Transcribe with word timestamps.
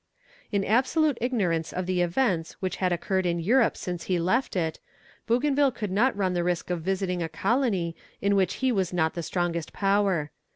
In 0.51 0.65
absolute 0.65 1.19
ignorance 1.21 1.71
of 1.71 1.85
the 1.85 2.01
events 2.01 2.53
which 2.53 2.77
had 2.77 2.91
occurred 2.91 3.27
in 3.27 3.37
Europe 3.39 3.77
since 3.77 4.05
he 4.05 4.17
left 4.19 4.55
it, 4.55 4.79
Bougainville 5.27 5.75
would 5.79 5.91
not 5.91 6.17
run 6.17 6.33
the 6.33 6.43
risk 6.43 6.71
of 6.71 6.81
visiting 6.81 7.21
a 7.21 7.29
colony 7.29 7.95
in 8.19 8.35
which 8.35 8.55
he 8.65 8.71
was 8.71 8.91
not 8.91 9.13
the 9.13 9.21
strongest 9.21 9.73
power. 9.73 10.31